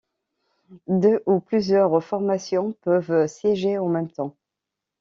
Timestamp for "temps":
4.09-4.35